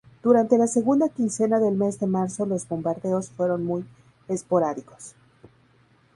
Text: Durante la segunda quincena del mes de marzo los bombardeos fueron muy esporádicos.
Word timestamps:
Durante 0.23 0.57
la 0.57 0.65
segunda 0.65 1.09
quincena 1.09 1.59
del 1.59 1.75
mes 1.75 1.99
de 1.99 2.07
marzo 2.07 2.47
los 2.47 2.67
bombardeos 2.67 3.29
fueron 3.29 3.63
muy 3.63 3.85
esporádicos. 4.27 5.13